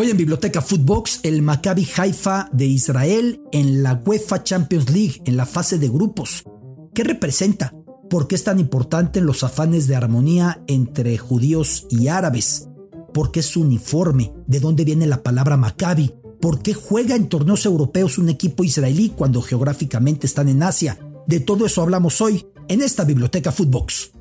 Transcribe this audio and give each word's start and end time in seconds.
Hoy 0.00 0.08
en 0.08 0.16
Biblioteca 0.16 0.62
Footbox, 0.62 1.20
el 1.24 1.42
Maccabi 1.42 1.86
Haifa 1.94 2.48
de 2.52 2.64
Israel 2.64 3.42
en 3.52 3.82
la 3.82 4.02
UEFA 4.02 4.42
Champions 4.42 4.88
League, 4.88 5.20
en 5.26 5.36
la 5.36 5.44
fase 5.44 5.76
de 5.76 5.90
grupos. 5.90 6.42
¿Qué 6.94 7.04
representa? 7.04 7.74
¿Por 8.08 8.26
qué 8.26 8.34
es 8.34 8.44
tan 8.44 8.58
importante 8.58 9.18
en 9.18 9.26
los 9.26 9.44
afanes 9.44 9.86
de 9.88 9.96
armonía 9.96 10.64
entre 10.68 11.18
judíos 11.18 11.86
y 11.90 12.08
árabes? 12.08 12.66
¿Por 13.12 13.30
qué 13.30 13.40
es 13.40 13.46
su 13.46 13.60
uniforme? 13.60 14.32
¿De 14.46 14.58
dónde 14.58 14.86
viene 14.86 15.06
la 15.06 15.22
palabra 15.22 15.58
Maccabi? 15.58 16.14
¿Por 16.40 16.62
qué 16.62 16.72
juega 16.72 17.14
en 17.14 17.28
torneos 17.28 17.66
europeos 17.66 18.16
un 18.16 18.30
equipo 18.30 18.64
israelí 18.64 19.12
cuando 19.14 19.42
geográficamente 19.42 20.26
están 20.26 20.48
en 20.48 20.62
Asia? 20.62 20.98
De 21.26 21.40
todo 21.40 21.66
eso 21.66 21.82
hablamos 21.82 22.22
hoy 22.22 22.46
en 22.68 22.80
esta 22.80 23.04
Biblioteca 23.04 23.52
Footbox. 23.52 24.12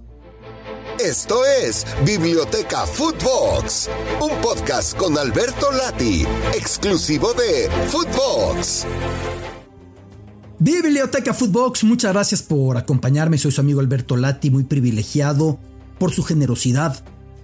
Esto 0.99 1.45
es 1.45 1.85
Biblioteca 2.05 2.85
Footbox, 2.85 3.89
un 4.21 4.41
podcast 4.41 4.97
con 4.97 5.17
Alberto 5.17 5.71
Lati, 5.71 6.25
exclusivo 6.53 7.33
de 7.35 7.69
Footbox. 7.87 8.85
Biblioteca 10.59 11.33
Footbox, 11.33 11.85
muchas 11.85 12.11
gracias 12.11 12.43
por 12.43 12.75
acompañarme. 12.75 13.37
Soy 13.37 13.53
su 13.53 13.61
amigo 13.61 13.79
Alberto 13.79 14.17
Lati, 14.17 14.51
muy 14.51 14.65
privilegiado 14.65 15.57
por 15.99 16.11
su 16.11 16.21
generosidad, 16.21 17.01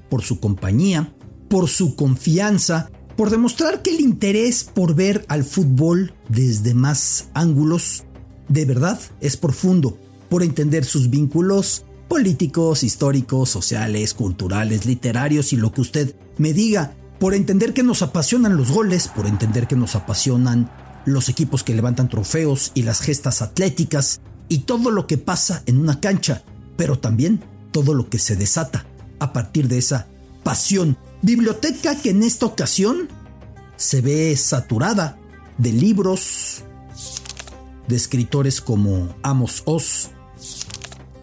por 0.10 0.22
su 0.22 0.42
compañía, 0.42 1.16
por 1.50 1.70
su 1.70 1.96
confianza, 1.96 2.92
por 3.16 3.30
demostrar 3.30 3.82
que 3.82 3.92
el 3.92 4.02
interés 4.02 4.66
por 4.66 4.96
ver 4.96 5.24
al 5.30 5.46
fútbol 5.46 6.14
desde 6.28 6.74
más 6.74 7.30
ángulos 7.34 8.04
de 8.50 8.66
verdad 8.66 9.00
es 9.22 9.38
profundo, 9.38 9.98
por 10.28 10.44
entender 10.44 10.84
sus 10.84 11.10
vínculos 11.10 11.86
políticos, 12.08 12.84
históricos, 12.84 13.50
sociales, 13.50 14.14
culturales, 14.14 14.86
literarios 14.86 15.54
y 15.54 15.58
lo 15.58 15.72
que 15.72 15.82
usted 15.82 16.16
me 16.38 16.54
diga, 16.54 16.96
por 17.20 17.34
entender 17.34 17.74
que 17.74 17.84
nos 17.84 18.02
apasionan 18.02 18.58
los 18.58 18.72
goles, 18.72 19.08
por 19.08 19.26
entender 19.26 19.68
que 19.68 19.76
nos 19.76 19.96
apasionan 19.96 20.70
los 21.06 21.30
equipos 21.30 21.64
que 21.64 21.76
levantan 21.76 22.10
trofeos 22.10 22.72
y 22.74 22.84
las 22.84 23.00
gestas 23.00 23.42
atléticas 23.42 24.22
y 24.50 24.60
todo 24.60 24.92
lo 24.92 25.08
que 25.08 25.18
pasa 25.18 25.64
en 25.66 25.80
una 25.80 26.00
cancha, 26.00 26.44
pero 26.78 27.00
también 27.00 27.44
todo 27.72 27.94
lo 27.94 28.10
que 28.10 28.20
se 28.20 28.36
desata 28.36 28.86
a 29.20 29.34
partir 29.34 29.68
de 29.68 29.78
esa 29.78 30.08
pasión. 30.44 30.98
Biblioteca 31.22 31.96
que 31.96 32.12
en 32.12 32.24
esta 32.24 32.46
ocasión 32.46 33.08
se 33.78 34.02
ve 34.02 34.36
saturada 34.36 35.18
de 35.58 35.72
libros 35.72 36.64
de 37.88 37.96
escritores 37.96 38.62
como 38.62 39.16
Amos 39.22 39.64
Oz, 39.66 40.12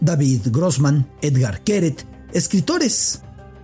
David 0.03 0.48
Grossman, 0.50 1.08
Edgar 1.22 1.62
Keret, 1.62 2.05
escritores 2.33 3.22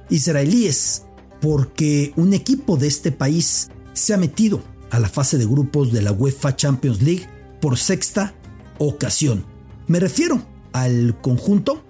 israelíes, 0.08 1.04
porque 1.40 2.12
un 2.16 2.32
equipo 2.32 2.76
de 2.76 2.86
este 2.86 3.12
país 3.12 3.70
se 3.92 4.14
ha 4.14 4.16
metido 4.16 4.62
a 4.90 5.00
la 5.00 5.08
fase 5.08 5.36
de 5.36 5.46
grupos 5.46 5.92
de 5.92 6.00
la 6.00 6.12
UEFA 6.12 6.54
Champions 6.54 7.02
League 7.02 7.26
por 7.60 7.76
sexta 7.76 8.34
ocasión. 8.78 9.44
Me 9.88 9.98
refiero 9.98 10.40
al 10.72 11.20
conjunto 11.20 11.82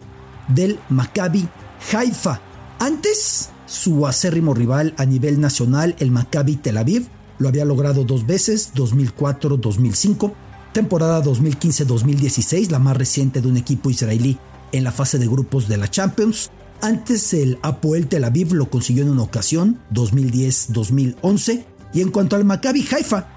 del 0.49 0.81
Maccabi 0.89 1.47
Haifa. 1.93 2.41
Antes, 2.79 3.51
su 3.67 4.07
acérrimo 4.07 4.55
rival 4.55 4.95
a 4.97 5.05
nivel 5.05 5.41
nacional, 5.41 5.95
el 5.99 6.11
Maccabi 6.11 6.57
Tel 6.57 6.79
Aviv, 6.79 7.07
lo 7.39 7.49
había 7.49 7.67
logrado 7.67 8.05
dos 8.05 8.27
veces, 8.27 8.73
2004-2005 8.75 10.33
temporada 10.73 11.23
2015-2016, 11.23 12.71
la 12.71 12.79
más 12.79 12.97
reciente 12.97 13.41
de 13.41 13.49
un 13.49 13.57
equipo 13.57 13.91
israelí 13.91 14.39
en 14.73 14.85
la 14.85 14.93
fase 14.93 15.19
de 15.19 15.27
grupos 15.27 15.69
de 15.69 15.77
la 15.77 15.89
Champions. 15.91 16.51
Antes 16.81 17.35
el 17.35 17.59
Apoel 17.63 18.07
Tel 18.07 18.25
Aviv 18.25 18.53
lo 18.55 18.71
consiguió 18.71 19.03
en 19.03 19.11
una 19.11 19.23
ocasión, 19.23 19.81
2010-2011. 19.93 21.65
Y 21.95 22.03
en 22.03 22.11
cuanto 22.11 22.37
al 22.37 22.45
Maccabi 22.45 22.87
Haifa, 22.91 23.29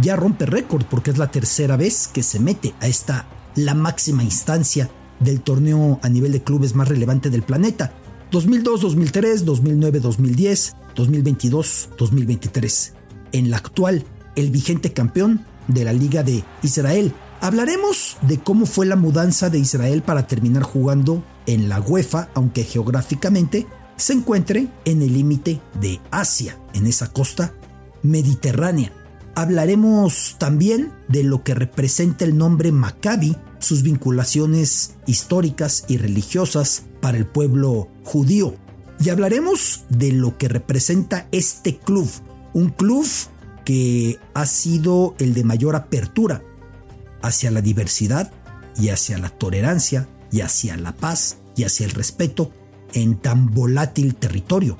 ya 0.00 0.16
rompe 0.16 0.46
récord 0.46 0.84
porque 0.86 1.10
es 1.10 1.18
la 1.18 1.30
tercera 1.30 1.76
vez 1.76 2.08
que 2.08 2.22
se 2.22 2.40
mete 2.40 2.74
a 2.80 2.88
esta, 2.88 3.26
la 3.54 3.74
máxima 3.74 4.24
instancia 4.24 4.90
del 5.20 5.40
torneo 5.40 6.00
a 6.02 6.08
nivel 6.08 6.32
de 6.32 6.42
clubes 6.42 6.74
más 6.74 6.88
relevante 6.88 7.30
del 7.30 7.42
planeta. 7.42 7.92
2002-2003, 8.32 9.44
2009-2010, 9.44 10.74
2022-2023. 10.96 12.92
En 13.32 13.50
la 13.50 13.58
actual, 13.58 14.04
el 14.36 14.50
vigente 14.50 14.92
campeón 14.92 15.44
de 15.68 15.84
la 15.84 15.92
Liga 15.92 16.22
de 16.22 16.44
Israel. 16.62 17.12
Hablaremos 17.40 18.16
de 18.22 18.38
cómo 18.38 18.66
fue 18.66 18.86
la 18.86 18.96
mudanza 18.96 19.50
de 19.50 19.58
Israel 19.58 20.02
para 20.02 20.26
terminar 20.26 20.62
jugando 20.62 21.24
en 21.46 21.68
la 21.68 21.80
UEFA, 21.80 22.28
aunque 22.34 22.64
geográficamente 22.64 23.66
se 23.96 24.12
encuentre 24.12 24.68
en 24.84 25.02
el 25.02 25.12
límite 25.12 25.60
de 25.80 26.00
Asia, 26.10 26.58
en 26.74 26.86
esa 26.86 27.12
costa 27.12 27.54
mediterránea. 28.02 28.92
Hablaremos 29.34 30.36
también 30.38 30.92
de 31.08 31.22
lo 31.22 31.42
que 31.42 31.54
representa 31.54 32.24
el 32.24 32.36
nombre 32.36 32.70
Maccabi, 32.70 33.36
sus 33.60 33.82
vinculaciones 33.82 34.94
históricas 35.06 35.84
y 35.88 35.96
religiosas 35.96 36.82
para 37.00 37.16
el 37.16 37.26
pueblo 37.26 37.88
judío. 38.04 38.54
Y 39.00 39.08
hablaremos 39.10 39.84
de 39.88 40.12
lo 40.12 40.36
que 40.36 40.48
representa 40.48 41.28
este 41.32 41.78
club, 41.78 42.08
un 42.52 42.68
club 42.68 43.06
que 43.64 44.18
ha 44.34 44.46
sido 44.46 45.14
el 45.18 45.34
de 45.34 45.44
mayor 45.44 45.76
apertura 45.76 46.42
hacia 47.22 47.50
la 47.50 47.60
diversidad 47.60 48.32
y 48.76 48.88
hacia 48.88 49.18
la 49.18 49.28
tolerancia 49.28 50.08
y 50.30 50.40
hacia 50.40 50.76
la 50.76 50.92
paz 50.92 51.38
y 51.56 51.64
hacia 51.64 51.86
el 51.86 51.92
respeto 51.92 52.50
en 52.94 53.16
tan 53.16 53.50
volátil 53.50 54.14
territorio. 54.14 54.76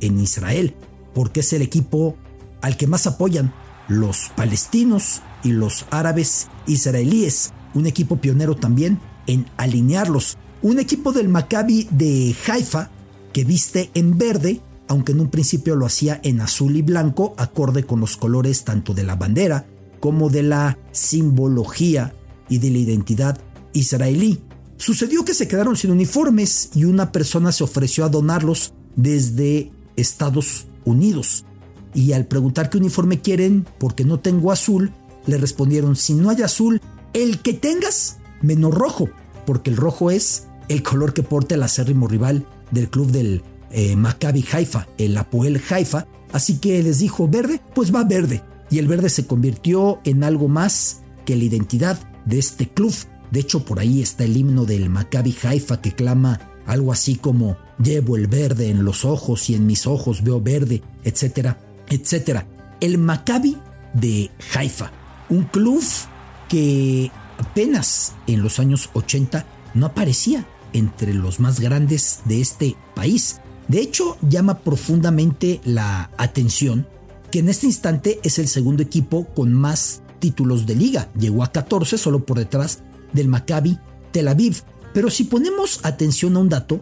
En 0.00 0.18
Israel, 0.18 0.74
porque 1.14 1.40
es 1.40 1.52
el 1.52 1.62
equipo 1.62 2.16
al 2.62 2.76
que 2.76 2.86
más 2.86 3.06
apoyan 3.06 3.52
los 3.88 4.30
palestinos 4.34 5.22
y 5.42 5.52
los 5.52 5.86
árabes 5.90 6.48
israelíes, 6.66 7.52
un 7.74 7.86
equipo 7.86 8.16
pionero 8.16 8.56
también 8.56 9.00
en 9.26 9.46
alinearlos, 9.56 10.38
un 10.62 10.78
equipo 10.78 11.12
del 11.12 11.28
Maccabi 11.28 11.88
de 11.90 12.34
Haifa 12.46 12.90
que 13.32 13.44
viste 13.44 13.90
en 13.94 14.18
verde 14.18 14.60
aunque 14.90 15.12
en 15.12 15.20
un 15.20 15.30
principio 15.30 15.76
lo 15.76 15.86
hacía 15.86 16.20
en 16.24 16.40
azul 16.40 16.76
y 16.76 16.82
blanco, 16.82 17.32
acorde 17.38 17.84
con 17.84 18.00
los 18.00 18.16
colores 18.16 18.64
tanto 18.64 18.92
de 18.92 19.04
la 19.04 19.14
bandera 19.14 19.64
como 20.00 20.30
de 20.30 20.42
la 20.42 20.78
simbología 20.90 22.12
y 22.48 22.58
de 22.58 22.70
la 22.70 22.78
identidad 22.78 23.38
israelí. 23.72 24.40
Sucedió 24.78 25.24
que 25.24 25.32
se 25.34 25.46
quedaron 25.46 25.76
sin 25.76 25.92
uniformes 25.92 26.70
y 26.74 26.86
una 26.86 27.12
persona 27.12 27.52
se 27.52 27.62
ofreció 27.62 28.04
a 28.04 28.08
donarlos 28.08 28.74
desde 28.96 29.70
Estados 29.94 30.66
Unidos. 30.84 31.44
Y 31.94 32.10
al 32.12 32.26
preguntar 32.26 32.68
qué 32.68 32.78
uniforme 32.78 33.20
quieren, 33.20 33.68
porque 33.78 34.04
no 34.04 34.18
tengo 34.18 34.50
azul, 34.50 34.92
le 35.24 35.36
respondieron, 35.36 35.94
si 35.94 36.14
no 36.14 36.30
hay 36.30 36.42
azul, 36.42 36.80
el 37.12 37.38
que 37.42 37.54
tengas, 37.54 38.18
menos 38.42 38.74
rojo, 38.74 39.08
porque 39.46 39.70
el 39.70 39.76
rojo 39.76 40.10
es 40.10 40.48
el 40.68 40.82
color 40.82 41.14
que 41.14 41.22
porta 41.22 41.54
el 41.54 41.62
acérrimo 41.62 42.08
rival 42.08 42.44
del 42.72 42.90
club 42.90 43.12
del 43.12 43.44
eh, 43.70 43.96
Maccabi 43.96 44.44
Haifa, 44.52 44.86
el 44.98 45.16
Apoel 45.16 45.60
Haifa, 45.68 46.06
así 46.32 46.58
que 46.58 46.82
les 46.82 46.98
dijo 46.98 47.28
verde, 47.28 47.60
pues 47.74 47.94
va 47.94 48.04
verde. 48.04 48.42
Y 48.70 48.78
el 48.78 48.86
verde 48.86 49.08
se 49.10 49.26
convirtió 49.26 50.00
en 50.04 50.22
algo 50.24 50.48
más 50.48 51.02
que 51.24 51.36
la 51.36 51.44
identidad 51.44 51.98
de 52.24 52.38
este 52.38 52.68
club. 52.68 52.94
De 53.30 53.40
hecho, 53.40 53.64
por 53.64 53.80
ahí 53.80 54.02
está 54.02 54.24
el 54.24 54.36
himno 54.36 54.64
del 54.64 54.90
Maccabi 54.90 55.36
Haifa 55.42 55.80
que 55.80 55.92
clama 55.92 56.50
algo 56.66 56.92
así 56.92 57.16
como 57.16 57.56
llevo 57.82 58.16
el 58.16 58.26
verde 58.26 58.70
en 58.70 58.84
los 58.84 59.04
ojos 59.04 59.50
y 59.50 59.54
en 59.54 59.66
mis 59.66 59.86
ojos 59.86 60.22
veo 60.22 60.40
verde, 60.40 60.82
etcétera, 61.04 61.58
etcétera. 61.88 62.46
El 62.80 62.98
Maccabi 62.98 63.56
de 63.94 64.30
Haifa, 64.54 64.92
un 65.28 65.44
club 65.44 65.82
que 66.48 67.10
apenas 67.38 68.14
en 68.26 68.42
los 68.42 68.58
años 68.58 68.90
80 68.92 69.46
no 69.74 69.86
aparecía 69.86 70.46
entre 70.72 71.14
los 71.14 71.40
más 71.40 71.60
grandes 71.60 72.20
de 72.24 72.40
este 72.40 72.76
país. 72.94 73.39
De 73.70 73.80
hecho, 73.80 74.16
llama 74.28 74.58
profundamente 74.58 75.60
la 75.64 76.10
atención 76.18 76.88
que 77.30 77.38
en 77.38 77.48
este 77.48 77.66
instante 77.66 78.18
es 78.24 78.40
el 78.40 78.48
segundo 78.48 78.82
equipo 78.82 79.26
con 79.26 79.52
más 79.52 80.02
títulos 80.18 80.66
de 80.66 80.74
liga. 80.74 81.08
Llegó 81.16 81.44
a 81.44 81.52
14 81.52 81.96
solo 81.96 82.26
por 82.26 82.38
detrás 82.38 82.80
del 83.12 83.28
Maccabi 83.28 83.78
Tel 84.10 84.26
Aviv. 84.26 84.64
Pero 84.92 85.08
si 85.08 85.22
ponemos 85.22 85.78
atención 85.84 86.34
a 86.34 86.40
un 86.40 86.48
dato, 86.48 86.80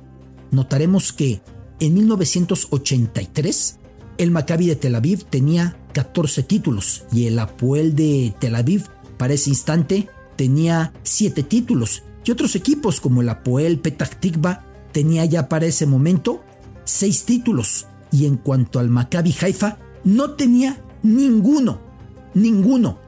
notaremos 0.51 1.13
que 1.13 1.43
en 1.79 1.93
1983 1.93 3.77
el 4.17 4.31
Maccabi 4.31 4.69
de 4.69 4.77
Tel 4.77 4.95
Aviv 4.95 5.25
tenía 5.25 5.77
14 5.93 6.43
títulos 6.43 7.05
y 7.13 7.27
el 7.27 7.39
Apoel 7.39 7.95
de 7.97 8.35
Tel 8.41 8.55
Aviv 8.55 8.87
para 9.19 9.35
ese 9.35 9.51
instante 9.51 10.09
tenía 10.37 10.95
7 11.03 11.43
títulos 11.43 12.03
y 12.25 12.31
otros 12.31 12.57
equipos 12.57 12.99
como 12.99 13.21
el 13.21 13.29
Apoel 13.29 13.79
Petah 13.79 14.07
Tikva 14.07 14.65
tenía 14.93 15.27
ya 15.27 15.51
para 15.51 15.67
ese 15.67 15.85
momento 15.85 16.45
seis 16.89 17.25
títulos 17.25 17.87
y 18.11 18.27
en 18.27 18.37
cuanto 18.37 18.79
al 18.79 18.89
Maccabi 18.89 19.35
Haifa, 19.41 19.79
no 20.05 20.33
tenía 20.33 20.83
ninguno, 21.03 21.81
ninguno. 22.35 22.99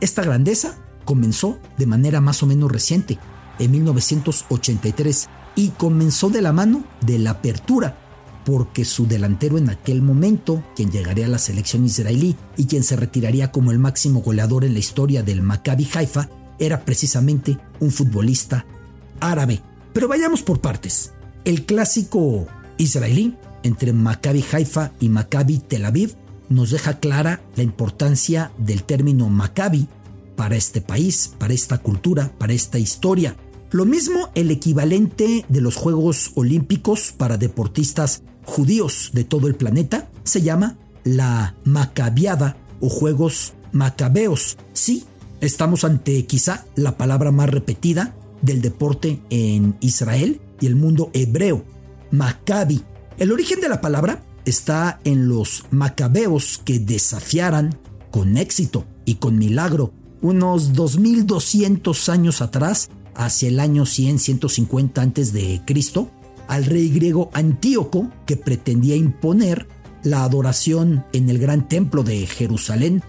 Esta 0.00 0.22
grandeza 0.22 0.78
comenzó 1.04 1.58
de 1.76 1.86
manera 1.86 2.20
más 2.20 2.42
o 2.42 2.46
menos 2.46 2.72
reciente, 2.72 3.18
en 3.58 3.70
1983, 3.70 5.28
y 5.54 5.68
comenzó 5.70 6.30
de 6.30 6.42
la 6.42 6.52
mano 6.52 6.84
de 7.00 7.18
la 7.18 7.30
apertura 7.30 7.98
porque 8.44 8.84
su 8.84 9.08
delantero 9.08 9.58
en 9.58 9.70
aquel 9.70 10.02
momento, 10.02 10.62
quien 10.76 10.90
llegaría 10.90 11.26
a 11.26 11.30
la 11.30 11.38
selección 11.38 11.84
israelí 11.84 12.36
y 12.56 12.66
quien 12.66 12.84
se 12.84 12.94
retiraría 12.94 13.50
como 13.50 13.72
el 13.72 13.80
máximo 13.80 14.20
goleador 14.20 14.64
en 14.64 14.72
la 14.72 14.78
historia 14.78 15.24
del 15.24 15.42
Maccabi 15.42 15.88
Haifa, 15.92 16.28
era 16.60 16.84
precisamente 16.84 17.58
un 17.80 17.90
futbolista 17.90 18.64
árabe. 19.18 19.60
Pero 19.92 20.06
vayamos 20.06 20.42
por 20.42 20.60
partes. 20.60 21.12
El 21.44 21.66
clásico 21.66 22.46
israelí 22.78 23.36
entre 23.62 23.92
Maccabi 23.92 24.44
Haifa 24.52 24.92
y 25.00 25.08
Maccabi 25.08 25.58
Tel 25.58 25.84
Aviv 25.84 26.14
nos 26.48 26.70
deja 26.70 27.00
clara 27.00 27.40
la 27.56 27.62
importancia 27.62 28.52
del 28.58 28.84
término 28.84 29.28
Maccabi 29.28 29.88
para 30.36 30.56
este 30.56 30.80
país, 30.80 31.32
para 31.38 31.54
esta 31.54 31.78
cultura, 31.78 32.30
para 32.38 32.52
esta 32.52 32.78
historia. 32.78 33.36
Lo 33.70 33.84
mismo 33.84 34.30
el 34.34 34.50
equivalente 34.50 35.44
de 35.48 35.60
los 35.60 35.76
Juegos 35.76 36.32
Olímpicos 36.34 37.12
para 37.16 37.36
deportistas 37.36 38.22
judíos 38.44 39.10
de 39.12 39.24
todo 39.24 39.48
el 39.48 39.56
planeta 39.56 40.08
se 40.24 40.42
llama 40.42 40.76
la 41.04 41.56
Macabiada 41.64 42.56
o 42.80 42.88
Juegos 42.88 43.54
Macabeos. 43.72 44.56
Sí, 44.72 45.04
estamos 45.40 45.84
ante 45.84 46.24
quizá 46.26 46.64
la 46.76 46.96
palabra 46.96 47.32
más 47.32 47.50
repetida 47.50 48.14
del 48.42 48.62
deporte 48.62 49.20
en 49.30 49.76
Israel 49.80 50.40
y 50.60 50.66
el 50.66 50.76
mundo 50.76 51.10
hebreo, 51.12 51.64
Maccabi. 52.10 52.82
El 53.18 53.32
origen 53.32 53.60
de 53.60 53.68
la 53.68 53.80
palabra 53.80 54.22
está 54.44 55.00
en 55.04 55.28
los 55.28 55.64
macabeos 55.70 56.60
que 56.64 56.78
desafiaran 56.78 57.78
con 58.10 58.36
éxito 58.36 58.84
y 59.04 59.16
con 59.16 59.38
milagro 59.38 59.92
unos 60.22 60.72
2200 60.72 62.08
años 62.08 62.40
atrás, 62.40 62.88
hacia 63.14 63.48
el 63.48 63.60
año 63.60 63.84
100-150 63.84 64.98
antes 64.98 65.32
de 65.32 65.60
Cristo, 65.66 66.10
al 66.48 66.64
rey 66.64 66.88
griego 66.88 67.30
Antíoco 67.32 68.10
que 68.24 68.36
pretendía 68.36 68.96
imponer 68.96 69.68
la 70.02 70.24
adoración 70.24 71.04
en 71.12 71.28
el 71.28 71.38
gran 71.38 71.68
templo 71.68 72.02
de 72.02 72.26
Jerusalén 72.26 73.02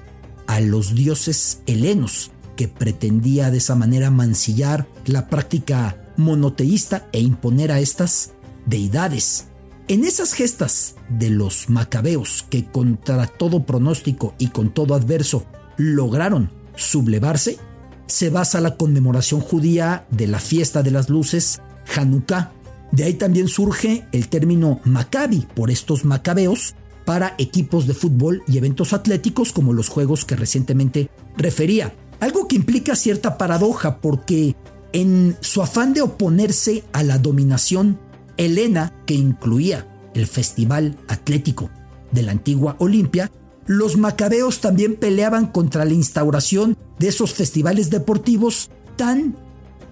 a 0.48 0.60
los 0.62 0.96
dioses 0.96 1.62
helenos, 1.68 2.32
que 2.56 2.68
pretendía 2.68 3.52
de 3.52 3.60
esa 3.60 3.76
manera 3.76 4.10
mancillar 4.10 4.88
la 5.06 5.28
práctica 5.28 6.14
monoteísta 6.18 7.08
e 7.12 7.20
imponer 7.20 7.72
a 7.72 7.80
estas 7.80 8.34
deidades. 8.68 9.48
En 9.88 10.04
esas 10.04 10.34
gestas 10.34 10.96
de 11.10 11.30
los 11.30 11.70
macabeos 11.70 12.46
que 12.50 12.66
contra 12.66 13.26
todo 13.26 13.66
pronóstico 13.66 14.36
y 14.38 14.48
con 14.48 14.74
todo 14.74 14.94
adverso 14.94 15.46
lograron 15.78 16.52
sublevarse, 16.76 17.58
se 18.06 18.30
basa 18.30 18.62
la 18.62 18.78
conmemoración 18.78 19.42
judía 19.42 20.06
de 20.12 20.28
la 20.28 20.40
fiesta 20.40 20.84
de 20.84 20.92
las 20.92 21.10
luces, 21.10 21.62
Hanukkah, 21.96 22.52
de 22.92 23.04
ahí 23.04 23.14
también 23.14 23.48
surge 23.48 24.08
el 24.12 24.30
término 24.30 24.80
Maccabi 24.84 25.48
por 25.56 25.72
estos 25.72 26.06
macabeos 26.06 26.76
para 27.06 27.36
equipos 27.38 27.88
de 27.88 27.94
fútbol 27.94 28.44
y 28.48 28.58
eventos 28.58 28.94
atléticos 28.94 29.52
como 29.54 29.74
los 29.74 29.90
juegos 29.90 30.26
que 30.26 30.36
recientemente 30.36 31.10
refería. 31.38 31.94
Algo 32.20 32.48
que 32.48 32.56
implica 32.56 32.96
cierta 32.96 33.38
paradoja 33.38 34.00
porque 34.02 34.56
en 34.94 35.38
su 35.42 35.62
afán 35.62 35.94
de 35.94 36.02
oponerse 36.02 36.84
a 36.94 37.04
la 37.04 37.18
dominación 37.18 38.00
helena 38.38 38.94
que 39.06 39.14
incluía 39.14 39.88
el 40.14 40.28
Festival 40.28 40.96
Atlético 41.08 41.70
de 42.12 42.24
la 42.24 42.32
antigua 42.32 42.76
Olimpia, 42.80 43.32
los 43.66 43.98
macabeos 43.98 44.62
también 44.62 44.96
peleaban 44.96 45.48
contra 45.48 45.86
la 45.86 45.94
instauración 45.94 46.78
de 47.00 47.10
esos 47.10 47.34
festivales 47.34 47.90
deportivos 47.90 48.70
tan 48.96 49.36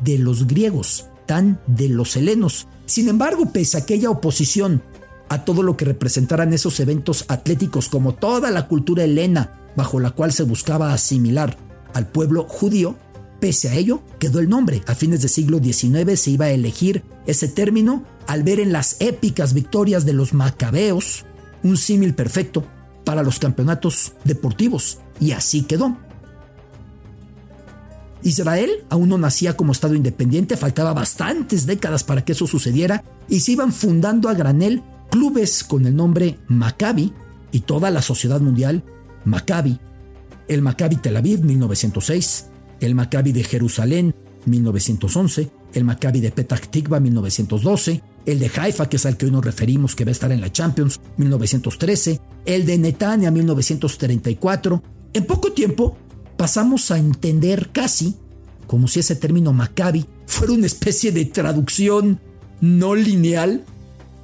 de 0.02 0.18
los 0.18 0.48
griegos, 0.48 1.08
tan 1.26 1.60
de 1.68 1.90
los 1.90 2.16
helenos, 2.16 2.68
sin 2.86 3.10
embargo, 3.10 3.52
pese 3.52 3.78
a 3.78 3.82
aquella 3.82 4.10
oposición 4.10 4.84
a 5.30 5.44
todo 5.44 5.64
lo 5.64 5.76
que 5.76 5.86
representaran 5.86 6.54
esos 6.54 6.80
eventos 6.80 7.26
atléticos 7.28 7.90
como 7.90 8.14
toda 8.14 8.52
la 8.52 8.68
cultura 8.68 9.04
helena 9.04 9.60
bajo 9.76 10.00
la 10.00 10.12
cual 10.12 10.32
se 10.32 10.44
buscaba 10.44 10.94
asimilar 10.94 11.58
al 11.94 12.08
pueblo 12.08 12.46
judío, 12.48 12.96
pese 13.46 13.70
a 13.70 13.76
ello 13.76 14.02
quedó 14.18 14.40
el 14.40 14.50
nombre. 14.50 14.82
A 14.88 14.96
fines 14.96 15.22
del 15.22 15.30
siglo 15.30 15.60
XIX 15.60 16.20
se 16.20 16.32
iba 16.32 16.46
a 16.46 16.50
elegir 16.50 17.04
ese 17.28 17.48
término 17.48 18.04
al 18.26 18.42
ver 18.42 18.60
en 18.60 18.72
las 18.72 18.96
épicas 19.00 19.54
victorias 19.54 20.04
de 20.04 20.14
los 20.14 20.34
macabeos 20.34 21.26
un 21.62 21.78
símil 21.78 22.16
perfecto 22.16 22.66
para 23.04 23.22
los 23.22 23.38
campeonatos 23.38 24.14
deportivos, 24.24 24.98
y 25.20 25.34
así 25.34 25.62
quedó. 25.62 25.96
Israel 28.24 28.72
aún 28.90 29.10
no 29.10 29.20
nacía 29.20 29.56
como 29.56 29.74
Estado 29.74 29.94
independiente, 29.94 30.58
faltaba 30.58 30.96
bastantes 30.96 31.68
décadas 31.68 32.04
para 32.04 32.26
que 32.26 32.32
eso 32.32 32.48
sucediera 32.48 33.04
y 33.30 33.42
se 33.42 33.52
iban 33.52 33.72
fundando 33.72 34.28
a 34.28 34.34
granel 34.34 34.82
clubes 35.12 35.64
con 35.64 35.86
el 35.86 35.96
nombre 35.96 36.40
Maccabi 36.48 37.14
y 37.52 37.60
toda 37.60 37.92
la 37.92 38.02
sociedad 38.02 38.42
mundial 38.42 38.84
Maccabi. 39.24 39.80
El 40.48 40.64
Maccabi 40.64 40.96
Tel 40.96 41.18
Aviv 41.18 41.44
1906, 41.44 42.46
el 42.80 42.96
Maccabi 42.96 43.32
de 43.32 43.44
Jerusalén 43.44 44.16
1911, 44.46 45.50
el 45.74 45.84
Maccabi 45.84 46.20
de 46.20 46.32
Petah 46.32 46.58
Tikva 46.58 47.00
1912, 47.00 48.02
el 48.26 48.40
de 48.40 48.52
Haifa, 48.56 48.90
que 48.90 48.98
es 48.98 49.06
al 49.06 49.18
que 49.18 49.26
hoy 49.26 49.32
nos 49.32 49.46
referimos, 49.46 49.96
que 49.96 50.06
va 50.06 50.10
a 50.10 50.12
estar 50.14 50.32
en 50.32 50.42
la 50.42 50.52
Champions 50.52 51.00
1913, 51.18 52.22
el 52.46 52.66
de 52.66 52.78
Netanya 52.78 53.32
1934. 53.32 54.84
En 55.14 55.26
poco 55.26 55.52
tiempo, 55.52 55.98
pasamos 56.38 56.92
a 56.92 56.98
entender 56.98 57.70
casi 57.72 58.16
como 58.68 58.88
si 58.88 59.00
ese 59.00 59.16
término 59.16 59.54
Maccabi 59.54 60.06
fuera 60.26 60.54
una 60.54 60.66
especie 60.66 61.12
de 61.12 61.26
traducción 61.26 62.20
no 62.62 62.96
lineal 62.96 63.64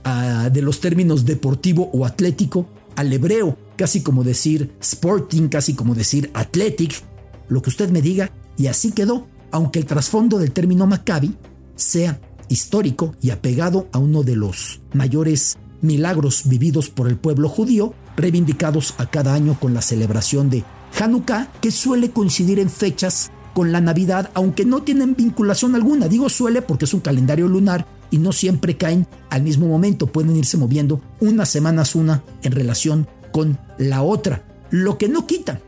ah, 0.04 0.50
de 0.51 0.62
los 0.62 0.80
términos 0.80 1.25
deportivo 1.25 1.89
o 1.94 2.06
atlético 2.06 2.68
al 2.95 3.13
hebreo, 3.13 3.57
casi 3.77 4.01
como 4.01 4.24
decir 4.24 4.71
sporting, 4.81 5.47
casi 5.47 5.74
como 5.74 5.95
decir 5.95 6.31
athletic, 6.33 7.04
lo 7.50 7.62
que 7.62 7.69
usted 7.69 7.89
me 7.89 8.01
diga, 8.01 8.31
y 8.62 8.68
así 8.68 8.92
quedó, 8.92 9.25
aunque 9.50 9.80
el 9.80 9.88
trasfondo 9.88 10.38
del 10.38 10.52
término 10.52 10.86
Maccabi 10.86 11.36
sea 11.75 12.22
histórico 12.48 13.16
y 13.19 13.31
apegado 13.31 13.88
a 13.92 13.98
uno 13.98 14.22
de 14.22 14.36
los 14.36 14.81
mayores 14.94 15.58
milagros 15.81 16.44
vividos 16.46 16.90
por 16.90 17.08
el 17.08 17.18
pueblo 17.18 17.50
judío, 17.50 17.96
reivindicados 18.16 18.94
a 19.00 19.10
cada 19.10 19.34
año 19.34 19.60
con 19.60 19.74
la 19.74 19.81
celebración 19.81 20.52
de 20.52 20.63
Hanukkah, 21.00 21.52
que 21.60 21.72
suele 21.72 22.12
coincidir 22.12 22.60
en 22.60 22.69
fechas 22.69 23.31
con 23.56 23.72
la 23.72 23.81
Navidad, 23.81 24.30
aunque 24.36 24.64
no 24.64 24.84
tienen 24.84 25.16
vinculación 25.16 25.74
alguna. 25.74 26.07
Digo 26.07 26.30
suele 26.30 26.62
porque 26.62 26.86
es 26.86 26.94
un 26.94 27.00
calendario 27.00 27.48
lunar 27.48 27.88
y 28.12 28.19
no 28.19 28.31
siempre 28.31 28.78
caen 28.78 29.07
al 29.31 29.42
mismo 29.42 29.68
momento, 29.68 30.06
pueden 30.06 30.36
irse 30.36 30.57
moviendo 30.57 31.02
unas 31.19 31.50
semanas 31.50 31.96
una 31.96 32.24
en 32.44 32.52
relación 32.52 33.07
con 33.31 33.57
la 33.80 34.04
otra. 34.04 34.44
Lo 34.69 35.00
que 35.00 35.09
no 35.09 35.26
quita 35.26 35.59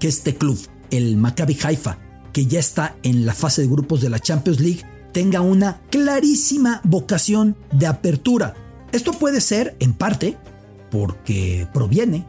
que 0.00 0.08
este 0.08 0.34
club, 0.34 0.58
el 0.90 1.16
Maccabi 1.16 1.56
Haifa, 1.62 1.98
que 2.36 2.44
ya 2.44 2.60
está 2.60 2.98
en 3.02 3.24
la 3.24 3.32
fase 3.32 3.62
de 3.62 3.68
grupos 3.68 4.02
de 4.02 4.10
la 4.10 4.18
Champions 4.18 4.60
League, 4.60 4.82
tenga 5.12 5.40
una 5.40 5.80
clarísima 5.88 6.82
vocación 6.84 7.56
de 7.72 7.86
apertura. 7.86 8.52
Esto 8.92 9.12
puede 9.12 9.40
ser, 9.40 9.74
en 9.80 9.94
parte, 9.94 10.36
porque 10.90 11.66
proviene 11.72 12.26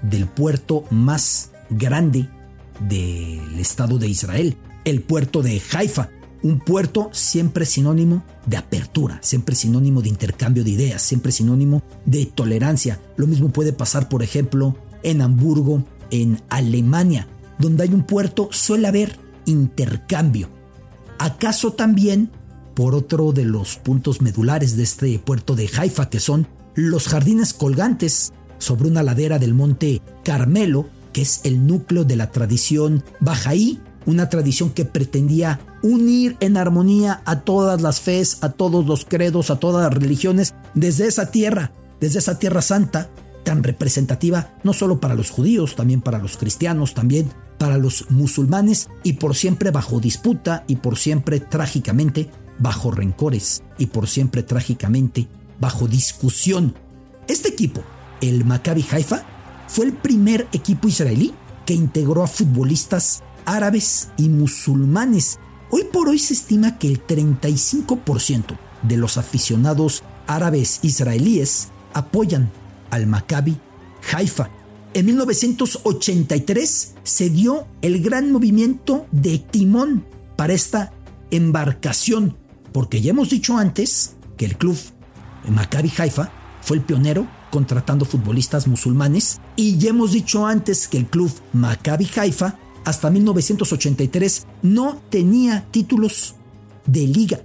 del 0.00 0.26
puerto 0.26 0.84
más 0.90 1.50
grande 1.68 2.26
del 2.88 3.60
Estado 3.60 3.98
de 3.98 4.08
Israel, 4.08 4.56
el 4.86 5.02
puerto 5.02 5.42
de 5.42 5.60
Haifa, 5.74 6.08
un 6.42 6.60
puerto 6.60 7.10
siempre 7.12 7.66
sinónimo 7.66 8.24
de 8.46 8.56
apertura, 8.56 9.18
siempre 9.20 9.54
sinónimo 9.54 10.00
de 10.00 10.08
intercambio 10.08 10.64
de 10.64 10.70
ideas, 10.70 11.02
siempre 11.02 11.32
sinónimo 11.32 11.82
de 12.06 12.24
tolerancia. 12.24 12.98
Lo 13.18 13.26
mismo 13.26 13.50
puede 13.50 13.74
pasar, 13.74 14.08
por 14.08 14.22
ejemplo, 14.22 14.74
en 15.02 15.20
Hamburgo, 15.20 15.84
en 16.10 16.40
Alemania, 16.48 17.28
donde 17.58 17.82
hay 17.82 17.92
un 17.92 18.04
puerto, 18.04 18.48
suele 18.52 18.88
haber 18.88 19.28
intercambio. 19.50 20.48
¿Acaso 21.18 21.72
también 21.72 22.30
por 22.74 22.94
otro 22.94 23.32
de 23.32 23.44
los 23.44 23.76
puntos 23.76 24.22
medulares 24.22 24.76
de 24.76 24.84
este 24.84 25.18
puerto 25.18 25.54
de 25.54 25.68
Haifa, 25.76 26.08
que 26.08 26.20
son 26.20 26.48
los 26.74 27.08
jardines 27.08 27.52
colgantes 27.52 28.32
sobre 28.58 28.88
una 28.88 29.02
ladera 29.02 29.38
del 29.38 29.52
monte 29.52 30.00
Carmelo, 30.24 30.88
que 31.12 31.22
es 31.22 31.40
el 31.44 31.66
núcleo 31.66 32.04
de 32.04 32.16
la 32.16 32.30
tradición 32.30 33.04
bajaí, 33.20 33.80
una 34.06 34.30
tradición 34.30 34.70
que 34.70 34.84
pretendía 34.84 35.60
unir 35.82 36.36
en 36.40 36.56
armonía 36.56 37.22
a 37.26 37.40
todas 37.40 37.82
las 37.82 38.00
fes, 38.00 38.38
a 38.42 38.50
todos 38.50 38.86
los 38.86 39.04
credos, 39.04 39.50
a 39.50 39.56
todas 39.56 39.84
las 39.84 39.92
religiones, 39.92 40.54
desde 40.74 41.06
esa 41.06 41.30
tierra, 41.30 41.72
desde 42.00 42.20
esa 42.20 42.38
tierra 42.38 42.62
santa, 42.62 43.10
tan 43.44 43.62
representativa 43.62 44.54
no 44.62 44.72
solo 44.72 45.00
para 45.00 45.14
los 45.14 45.30
judíos, 45.30 45.74
también 45.76 46.00
para 46.00 46.18
los 46.18 46.36
cristianos, 46.36 46.94
también 46.94 47.30
para 47.60 47.76
los 47.76 48.10
musulmanes, 48.10 48.88
y 49.02 49.12
por 49.12 49.36
siempre 49.36 49.70
bajo 49.70 50.00
disputa 50.00 50.64
y 50.66 50.76
por 50.76 50.96
siempre 50.96 51.40
trágicamente 51.40 52.30
bajo 52.58 52.90
rencores 52.90 53.62
y 53.76 53.84
por 53.84 54.08
siempre 54.08 54.42
trágicamente 54.42 55.28
bajo 55.60 55.86
discusión. 55.86 56.74
Este 57.28 57.50
equipo, 57.50 57.82
el 58.22 58.46
Maccabi 58.46 58.82
Haifa, 58.90 59.26
fue 59.68 59.84
el 59.84 59.92
primer 59.92 60.48
equipo 60.54 60.88
israelí 60.88 61.34
que 61.66 61.74
integró 61.74 62.22
a 62.22 62.28
futbolistas 62.28 63.22
árabes 63.44 64.08
y 64.16 64.30
musulmanes. 64.30 65.38
Hoy 65.70 65.84
por 65.92 66.08
hoy 66.08 66.18
se 66.18 66.32
estima 66.32 66.78
que 66.78 66.88
el 66.88 67.06
35% 67.06 68.58
de 68.84 68.96
los 68.96 69.18
aficionados 69.18 70.02
árabes 70.26 70.80
israelíes 70.82 71.68
apoyan 71.92 72.50
al 72.90 73.06
Maccabi 73.06 73.58
Haifa. 74.14 74.48
En 74.92 75.06
1983 75.06 76.94
se 77.04 77.30
dio 77.30 77.68
el 77.80 78.02
gran 78.02 78.32
movimiento 78.32 79.06
de 79.12 79.38
timón 79.38 80.04
para 80.36 80.52
esta 80.52 80.92
embarcación, 81.30 82.36
porque 82.72 83.00
ya 83.00 83.10
hemos 83.10 83.30
dicho 83.30 83.56
antes 83.56 84.16
que 84.36 84.46
el 84.46 84.56
club 84.56 84.76
Maccabi 85.48 85.92
Haifa 85.96 86.32
fue 86.60 86.78
el 86.78 86.82
pionero 86.82 87.28
contratando 87.52 88.04
futbolistas 88.04 88.66
musulmanes 88.66 89.40
y 89.54 89.78
ya 89.78 89.90
hemos 89.90 90.10
dicho 90.10 90.44
antes 90.44 90.88
que 90.88 90.98
el 90.98 91.06
club 91.06 91.30
Maccabi 91.52 92.08
Haifa 92.16 92.58
hasta 92.84 93.10
1983 93.10 94.46
no 94.62 95.00
tenía 95.08 95.66
títulos 95.70 96.34
de 96.86 97.06
liga, 97.06 97.42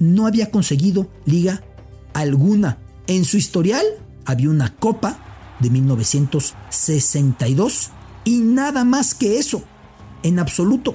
no 0.00 0.26
había 0.26 0.50
conseguido 0.50 1.08
liga 1.26 1.62
alguna. 2.12 2.78
En 3.06 3.24
su 3.24 3.36
historial 3.36 3.84
había 4.24 4.50
una 4.50 4.74
copa 4.74 5.27
de 5.60 5.70
1962 5.70 7.90
y 8.24 8.38
nada 8.38 8.84
más 8.84 9.14
que 9.14 9.38
eso, 9.38 9.62
en 10.22 10.38
absoluto, 10.38 10.94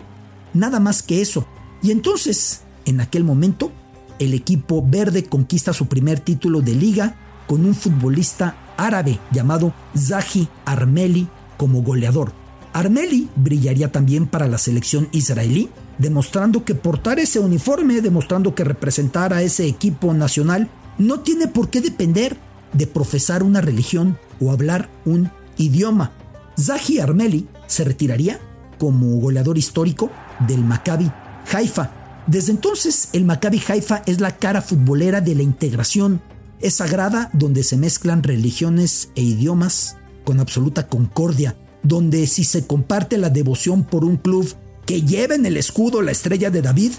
nada 0.53 0.79
más 0.79 1.03
que 1.03 1.21
eso. 1.21 1.45
Y 1.81 1.91
entonces, 1.91 2.61
en 2.85 3.01
aquel 3.01 3.23
momento, 3.23 3.71
el 4.19 4.33
equipo 4.33 4.85
verde 4.85 5.25
conquista 5.25 5.73
su 5.73 5.87
primer 5.87 6.19
título 6.19 6.61
de 6.61 6.75
liga 6.75 7.15
con 7.47 7.65
un 7.65 7.75
futbolista 7.75 8.55
árabe 8.77 9.19
llamado 9.31 9.73
Zahi 9.97 10.47
Armeli 10.65 11.27
como 11.57 11.81
goleador. 11.81 12.31
Armeli 12.73 13.29
brillaría 13.35 13.91
también 13.91 14.27
para 14.27 14.47
la 14.47 14.57
selección 14.57 15.07
israelí, 15.11 15.69
demostrando 15.99 16.65
que 16.65 16.73
portar 16.73 17.19
ese 17.19 17.39
uniforme, 17.39 18.01
demostrando 18.01 18.55
que 18.55 18.63
representar 18.63 19.33
a 19.33 19.43
ese 19.43 19.67
equipo 19.67 20.13
nacional 20.13 20.69
no 20.97 21.19
tiene 21.19 21.47
por 21.47 21.69
qué 21.69 21.81
depender 21.81 22.37
de 22.73 22.87
profesar 22.87 23.43
una 23.43 23.61
religión 23.61 24.17
o 24.39 24.51
hablar 24.51 24.89
un 25.05 25.31
idioma. 25.57 26.11
Zahi 26.59 26.99
Armeli 26.99 27.47
se 27.67 27.83
retiraría 27.83 28.39
como 28.77 29.17
goleador 29.17 29.57
histórico 29.57 30.11
del 30.47 30.63
Maccabi 30.63 31.11
Haifa. 31.51 31.91
Desde 32.27 32.51
entonces, 32.51 33.09
el 33.13 33.25
Maccabi 33.25 33.61
Haifa 33.67 34.03
es 34.05 34.19
la 34.19 34.37
cara 34.37 34.61
futbolera 34.61 35.21
de 35.21 35.35
la 35.35 35.43
integración. 35.43 36.21
Es 36.59 36.75
sagrada 36.75 37.29
donde 37.33 37.63
se 37.63 37.77
mezclan 37.77 38.23
religiones 38.23 39.09
e 39.15 39.21
idiomas 39.21 39.97
con 40.23 40.39
absoluta 40.39 40.87
concordia, 40.87 41.55
donde 41.81 42.27
si 42.27 42.43
se 42.43 42.65
comparte 42.65 43.17
la 43.17 43.29
devoción 43.29 43.83
por 43.83 44.05
un 44.05 44.17
club 44.17 44.53
que 44.85 45.01
lleva 45.01 45.35
en 45.35 45.45
el 45.45 45.57
escudo 45.57 46.01
la 46.01 46.11
estrella 46.11 46.49
de 46.49 46.61
David, 46.61 46.93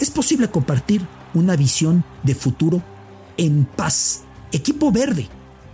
es 0.00 0.10
posible 0.10 0.48
compartir 0.48 1.06
una 1.34 1.54
visión 1.56 2.04
de 2.22 2.34
futuro 2.34 2.82
en 3.36 3.64
paz. 3.64 4.22
Equipo 4.52 4.90
verde, 4.90 5.28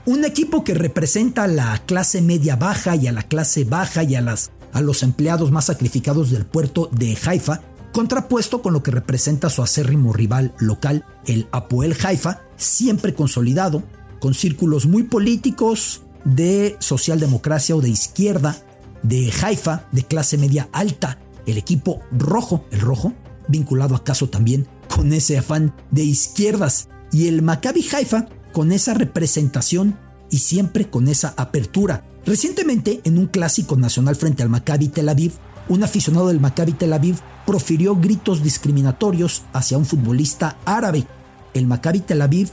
un 0.05 0.25
equipo 0.25 0.63
que 0.63 0.75
representa 0.75 1.45
a 1.45 1.49
la 1.49 1.83
clase 1.87 2.21
media 2.21 2.57
baja 2.57 2.95
y 2.95 3.07
a 3.07 3.13
la 3.13 3.23
clase 3.23 3.65
baja 3.65 4.03
y 4.03 4.15
a, 4.15 4.21
las, 4.21 4.53
a 4.73 4.83
los 4.83 5.03
empleados 5.03 5.51
más 5.51 5.67
sacrificados 5.67 6.31
del 6.31 6.45
puerto 6.45 6.91
de 6.93 7.17
Haifa, 7.25 7.63
contrapuesto 7.93 8.61
con 8.61 8.75
lo 8.75 8.83
que 8.83 8.91
representa 8.91 9.49
su 9.49 9.63
acérrimo 9.63 10.13
rival 10.13 10.55
local, 10.59 11.07
el 11.25 11.49
Apoel 11.53 11.97
Haifa, 12.05 12.43
siempre 12.57 13.15
consolidado, 13.15 13.83
con 14.21 14.35
círculos 14.35 14.85
muy 14.85 15.05
políticos 15.05 16.03
de 16.25 16.77
socialdemocracia 16.79 17.75
o 17.77 17.81
de 17.81 17.89
izquierda, 17.89 18.57
de 19.03 19.33
Haifa, 19.43 19.89
de 19.93 20.03
clase 20.03 20.37
media 20.37 20.69
alta, 20.73 21.19
el 21.47 21.57
equipo 21.57 22.01
rojo, 22.13 22.67
el 22.71 22.81
rojo, 22.81 23.15
vinculado 23.49 23.95
acaso 23.95 24.29
también 24.29 24.69
con 24.95 25.13
ese 25.13 25.39
afán 25.39 25.75
de 25.91 26.03
izquierdas, 26.03 26.89
y 27.13 27.29
el 27.29 27.43
Maccabi 27.43 27.87
Haifa 27.93 28.29
con 28.57 28.73
esa 28.73 28.95
representación 28.95 29.99
y 30.31 30.39
siempre 30.39 30.89
con 30.89 31.09
esa 31.09 31.35
apertura. 31.37 32.07
Recientemente, 32.25 33.03
en 33.05 33.19
un 33.19 33.27
clásico 33.27 33.77
nacional 33.77 34.17
frente 34.17 34.43
al 34.43 34.49
Maccabi 34.49 34.89
Tel 34.89 35.11
Aviv, 35.11 35.33
un 35.69 35.85
aficionado 35.85 36.29
del 36.29 36.41
Maccabi 36.41 36.73
Tel 36.73 36.95
Aviv 36.95 37.19
profirió 37.45 37.97
gritos 37.97 38.43
discriminatorios 38.43 39.43
hacia 39.53 39.77
un 39.77 39.85
futbolista 39.85 40.57
árabe. 40.65 41.07
El 41.53 41.67
Maccabi 41.67 42.01
Tel 42.01 42.23
Aviv 42.23 42.49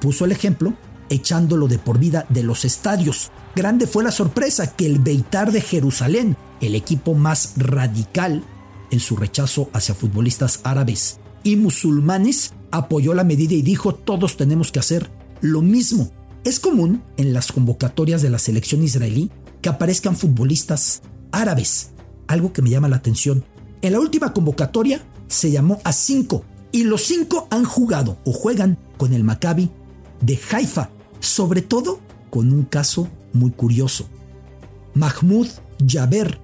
puso 0.00 0.24
el 0.24 0.32
ejemplo 0.32 0.74
echándolo 1.10 1.68
de 1.68 1.78
por 1.78 2.00
vida 2.00 2.26
de 2.28 2.42
los 2.42 2.64
estadios. 2.64 3.30
Grande 3.54 3.86
fue 3.86 4.02
la 4.02 4.10
sorpresa 4.10 4.74
que 4.74 4.86
el 4.86 4.98
Beitar 4.98 5.52
de 5.52 5.60
Jerusalén, 5.60 6.36
el 6.60 6.74
equipo 6.74 7.14
más 7.14 7.52
radical 7.56 8.42
en 8.90 8.98
su 8.98 9.14
rechazo 9.14 9.70
hacia 9.74 9.94
futbolistas 9.94 10.58
árabes 10.64 11.20
y 11.44 11.54
musulmanes, 11.54 12.52
apoyó 12.72 13.14
la 13.14 13.22
medida 13.22 13.54
y 13.54 13.62
dijo 13.62 13.94
todos 13.94 14.36
tenemos 14.36 14.72
que 14.72 14.80
hacer 14.80 15.19
lo 15.40 15.62
mismo. 15.62 16.10
Es 16.44 16.60
común 16.60 17.02
en 17.16 17.32
las 17.32 17.52
convocatorias 17.52 18.22
de 18.22 18.30
la 18.30 18.38
selección 18.38 18.82
israelí 18.82 19.30
que 19.60 19.68
aparezcan 19.68 20.16
futbolistas 20.16 21.02
árabes, 21.32 21.90
algo 22.26 22.52
que 22.52 22.62
me 22.62 22.70
llama 22.70 22.88
la 22.88 22.96
atención. 22.96 23.44
En 23.82 23.92
la 23.92 24.00
última 24.00 24.32
convocatoria 24.32 25.02
se 25.28 25.50
llamó 25.50 25.80
a 25.84 25.92
cinco 25.92 26.44
y 26.72 26.84
los 26.84 27.02
cinco 27.02 27.46
han 27.50 27.64
jugado 27.64 28.18
o 28.24 28.32
juegan 28.32 28.78
con 28.96 29.12
el 29.12 29.24
Maccabi 29.24 29.70
de 30.20 30.38
Haifa, 30.50 30.90
sobre 31.20 31.62
todo 31.62 32.00
con 32.30 32.52
un 32.52 32.64
caso 32.64 33.08
muy 33.32 33.50
curioso. 33.50 34.08
Mahmoud 34.94 35.48
Jaber. 35.86 36.40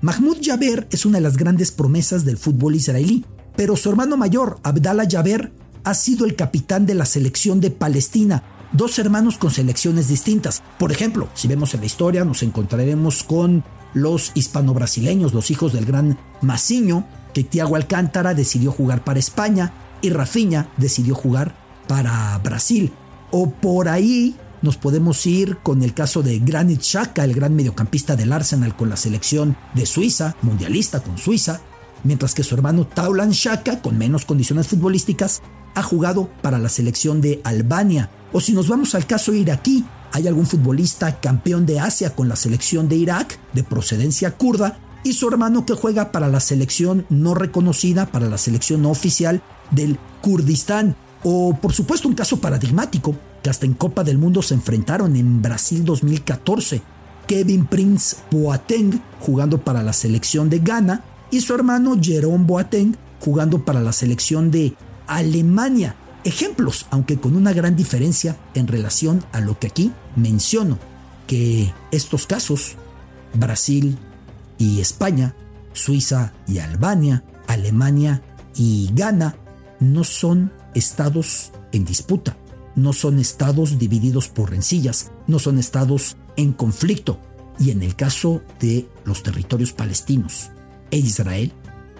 Mahmoud 0.00 0.38
Jaber 0.42 0.88
es 0.90 1.06
una 1.06 1.18
de 1.18 1.22
las 1.22 1.36
grandes 1.36 1.70
promesas 1.70 2.24
del 2.24 2.38
fútbol 2.38 2.74
israelí, 2.74 3.24
pero 3.56 3.76
su 3.76 3.88
hermano 3.90 4.16
mayor, 4.16 4.58
Abdallah 4.62 5.06
Jaber, 5.08 5.52
ha 5.84 5.94
sido 5.94 6.24
el 6.24 6.36
capitán 6.36 6.86
de 6.86 6.94
la 6.94 7.06
selección 7.06 7.60
de 7.60 7.70
Palestina, 7.70 8.42
dos 8.72 8.98
hermanos 8.98 9.38
con 9.38 9.50
selecciones 9.50 10.08
distintas. 10.08 10.62
Por 10.78 10.92
ejemplo, 10.92 11.28
si 11.34 11.48
vemos 11.48 11.74
en 11.74 11.80
la 11.80 11.86
historia, 11.86 12.24
nos 12.24 12.42
encontraremos 12.42 13.22
con 13.22 13.64
los 13.94 14.32
hispano-brasileños, 14.34 15.34
los 15.34 15.50
hijos 15.50 15.72
del 15.72 15.84
gran 15.84 16.18
Maciño, 16.40 17.06
que 17.34 17.44
Tiago 17.44 17.76
Alcántara 17.76 18.34
decidió 18.34 18.72
jugar 18.72 19.04
para 19.04 19.18
España 19.18 19.72
y 20.00 20.10
Rafinha 20.10 20.68
decidió 20.76 21.14
jugar 21.14 21.54
para 21.88 22.36
Brasil. 22.38 22.92
O 23.30 23.50
por 23.50 23.88
ahí 23.88 24.36
nos 24.60 24.76
podemos 24.76 25.26
ir 25.26 25.58
con 25.58 25.82
el 25.82 25.94
caso 25.94 26.22
de 26.22 26.38
Granit 26.38 26.82
Xhaka, 26.82 27.24
el 27.24 27.34
gran 27.34 27.54
mediocampista 27.54 28.16
del 28.16 28.32
Arsenal 28.32 28.76
con 28.76 28.88
la 28.88 28.96
selección 28.96 29.56
de 29.74 29.86
Suiza, 29.86 30.36
mundialista 30.42 31.02
con 31.02 31.18
Suiza, 31.18 31.60
mientras 32.04 32.34
que 32.34 32.44
su 32.44 32.54
hermano 32.54 32.86
Taulan 32.86 33.32
Xhaka, 33.32 33.80
con 33.80 33.98
menos 33.98 34.24
condiciones 34.24 34.68
futbolísticas, 34.68 35.42
ha 35.74 35.82
jugado 35.82 36.28
para 36.42 36.58
la 36.58 36.68
selección 36.68 37.20
de 37.20 37.40
Albania. 37.44 38.10
O 38.32 38.40
si 38.40 38.52
nos 38.52 38.68
vamos 38.68 38.94
al 38.94 39.06
caso 39.06 39.32
iraquí, 39.32 39.84
hay 40.12 40.28
algún 40.28 40.46
futbolista 40.46 41.20
campeón 41.20 41.66
de 41.66 41.80
Asia 41.80 42.14
con 42.14 42.28
la 42.28 42.36
selección 42.36 42.88
de 42.88 42.96
Irak, 42.96 43.38
de 43.52 43.64
procedencia 43.64 44.36
kurda, 44.36 44.78
y 45.04 45.14
su 45.14 45.28
hermano 45.28 45.66
que 45.66 45.74
juega 45.74 46.12
para 46.12 46.28
la 46.28 46.40
selección 46.40 47.06
no 47.08 47.34
reconocida, 47.34 48.06
para 48.06 48.28
la 48.28 48.38
selección 48.38 48.82
no 48.82 48.90
oficial 48.90 49.42
del 49.70 49.98
Kurdistán. 50.20 50.96
O 51.24 51.56
por 51.60 51.72
supuesto 51.72 52.08
un 52.08 52.14
caso 52.14 52.40
paradigmático, 52.40 53.16
que 53.42 53.50
hasta 53.50 53.66
en 53.66 53.74
Copa 53.74 54.04
del 54.04 54.18
Mundo 54.18 54.42
se 54.42 54.54
enfrentaron 54.54 55.16
en 55.16 55.42
Brasil 55.42 55.84
2014. 55.84 56.82
Kevin 57.26 57.66
Prince 57.66 58.16
Boateng 58.30 59.00
jugando 59.20 59.58
para 59.58 59.82
la 59.82 59.92
selección 59.92 60.50
de 60.50 60.58
Ghana 60.58 61.04
y 61.30 61.40
su 61.40 61.54
hermano 61.54 61.96
Jerome 62.00 62.44
Boateng 62.44 62.96
jugando 63.20 63.64
para 63.64 63.80
la 63.80 63.92
selección 63.92 64.50
de 64.50 64.74
Alemania. 65.06 65.96
Ejemplos, 66.24 66.86
aunque 66.90 67.18
con 67.18 67.36
una 67.36 67.52
gran 67.52 67.74
diferencia 67.76 68.36
en 68.54 68.68
relación 68.68 69.24
a 69.32 69.40
lo 69.40 69.58
que 69.58 69.66
aquí 69.68 69.92
menciono, 70.16 70.78
que 71.26 71.72
estos 71.90 72.26
casos, 72.26 72.76
Brasil 73.34 73.98
y 74.58 74.80
España, 74.80 75.34
Suiza 75.72 76.32
y 76.46 76.58
Albania, 76.58 77.24
Alemania 77.46 78.22
y 78.54 78.90
Ghana, 78.94 79.36
no 79.80 80.04
son 80.04 80.52
estados 80.74 81.52
en 81.72 81.84
disputa, 81.84 82.36
no 82.76 82.92
son 82.92 83.18
estados 83.18 83.78
divididos 83.78 84.28
por 84.28 84.50
rencillas, 84.50 85.10
no 85.26 85.38
son 85.38 85.58
estados 85.58 86.16
en 86.36 86.52
conflicto. 86.52 87.18
Y 87.58 87.70
en 87.70 87.82
el 87.82 87.96
caso 87.96 88.42
de 88.60 88.88
los 89.04 89.22
territorios 89.22 89.72
palestinos 89.72 90.50
e 90.90 90.98
Israel, 90.98 91.52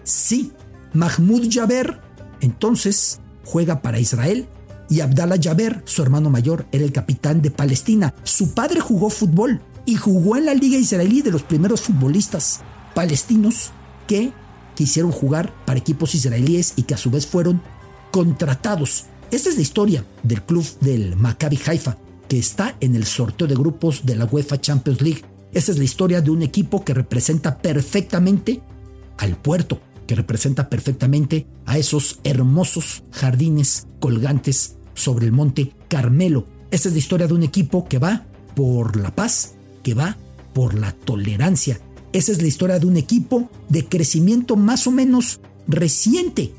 sí, 0.02 0.52
Mahmoud 0.92 1.49
Jaber 1.50 2.00
entonces 2.42 3.20
juega 3.44 3.80
para 3.80 3.99
Israel 3.99 4.46
y 4.90 5.00
Abdallah 5.00 5.40
Jaber, 5.40 5.82
su 5.87 6.02
hermano 6.02 6.28
mayor, 6.28 6.66
era 6.70 6.84
el 6.84 6.92
capitán 6.92 7.40
de 7.40 7.50
Palestina. 7.50 8.14
Su 8.25 8.52
padre 8.52 8.80
jugó 8.80 9.08
fútbol 9.08 9.62
y 9.87 9.94
jugó 9.94 10.37
en 10.37 10.44
la 10.44 10.54
liga 10.54 10.76
israelí 10.76 11.22
de 11.22 11.30
los 11.30 11.42
primeros 11.42 11.80
futbolistas 11.80 12.61
palestinos 12.94 13.70
que 14.06 14.32
quisieron 14.75 15.11
jugar 15.11 15.54
para 15.64 15.78
equipos 15.78 16.14
israelíes 16.14 16.75
y 16.76 16.82
que 16.82 16.94
a 16.94 16.99
su 16.99 17.11
vez 17.11 17.26
fueron 17.26 17.62
contratados. 18.11 19.06
Esta 19.30 19.49
es 19.49 19.56
la 19.56 19.62
historia 19.62 20.04
del 20.22 20.42
club 20.42 20.66
del 20.80 21.16
Maccabi 21.16 21.58
Haifa, 21.66 21.96
que 22.28 22.38
está 22.38 22.76
en 22.80 22.94
el 22.94 23.06
sorteo 23.06 23.46
de 23.46 23.54
grupos 23.54 24.04
de 24.04 24.16
la 24.16 24.26
UEFA 24.26 24.61
Champions 24.61 25.00
League. 25.00 25.25
Esta 25.54 25.72
es 25.72 25.78
la 25.78 25.84
historia 25.84 26.20
de 26.20 26.30
un 26.30 26.42
equipo 26.42 26.84
que 26.84 26.92
representa 26.92 27.58
perfectamente 27.58 28.61
al 29.16 29.37
puerto, 29.37 29.80
que 30.12 30.16
representa 30.16 30.69
perfectamente 30.69 31.47
a 31.64 31.78
esos 31.78 32.21
hermosos 32.23 33.02
jardines 33.12 33.87
colgantes 33.99 34.76
sobre 34.92 35.25
el 35.25 35.33
monte 35.33 35.73
Carmelo. 35.88 36.47
Esta 36.71 36.88
es 36.90 36.92
la 36.92 36.99
historia 36.99 37.26
de 37.26 37.33
un 37.33 37.42
equipo 37.42 37.88
que 37.88 37.99
va 37.99 38.26
por 38.54 39.00
la 39.00 39.14
paz, 39.14 39.54
que 39.83 39.95
va 39.95 40.19
por 40.52 40.75
la 40.75 40.92
tolerancia. 40.92 41.81
Esa 42.12 42.31
es 42.31 42.42
la 42.42 42.49
historia 42.49 42.78
de 42.78 42.85
un 42.85 42.99
equipo 42.99 43.49
de 43.71 43.87
crecimiento 43.87 44.54
más 44.57 44.87
o 44.87 44.90
menos 44.90 45.40
reciente 45.66 46.52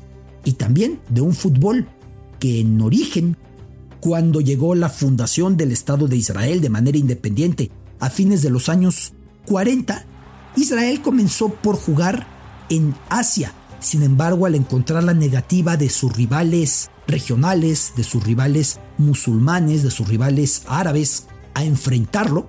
y 0.44 0.54
también 0.54 0.98
de 1.08 1.20
un 1.20 1.32
fútbol 1.32 1.86
que 2.40 2.58
en 2.58 2.80
origen, 2.80 3.36
cuando 4.00 4.40
llegó 4.40 4.74
la 4.74 4.88
fundación 4.88 5.56
del 5.56 5.70
Estado 5.70 6.08
de 6.08 6.16
Israel 6.16 6.60
de 6.60 6.70
manera 6.70 6.98
independiente 6.98 7.70
a 8.00 8.10
fines 8.10 8.42
de 8.42 8.50
los 8.50 8.68
años 8.68 9.12
40, 9.46 10.06
Israel 10.56 11.02
comenzó 11.02 11.50
por 11.50 11.76
jugar 11.76 12.33
en 12.68 12.94
Asia. 13.08 13.52
Sin 13.80 14.02
embargo, 14.02 14.46
al 14.46 14.54
encontrar 14.54 15.04
la 15.04 15.14
negativa 15.14 15.76
de 15.76 15.90
sus 15.90 16.16
rivales 16.16 16.90
regionales, 17.06 17.92
de 17.96 18.04
sus 18.04 18.24
rivales 18.24 18.80
musulmanes, 18.98 19.82
de 19.82 19.90
sus 19.90 20.08
rivales 20.08 20.62
árabes, 20.66 21.26
a 21.54 21.64
enfrentarlo, 21.64 22.48